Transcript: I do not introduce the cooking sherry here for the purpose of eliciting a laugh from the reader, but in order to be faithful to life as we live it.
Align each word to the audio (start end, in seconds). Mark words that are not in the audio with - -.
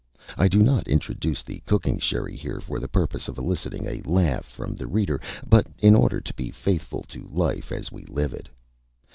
I 0.35 0.47
do 0.47 0.63
not 0.63 0.87
introduce 0.87 1.43
the 1.43 1.59
cooking 1.67 1.99
sherry 1.99 2.35
here 2.35 2.59
for 2.59 2.79
the 2.79 2.87
purpose 2.87 3.27
of 3.27 3.37
eliciting 3.37 3.85
a 3.85 4.01
laugh 4.01 4.45
from 4.45 4.73
the 4.73 4.87
reader, 4.87 5.21
but 5.47 5.67
in 5.77 5.93
order 5.93 6.19
to 6.19 6.33
be 6.33 6.49
faithful 6.49 7.03
to 7.03 7.29
life 7.31 7.71
as 7.71 7.91
we 7.91 8.05
live 8.05 8.33
it. 8.33 8.49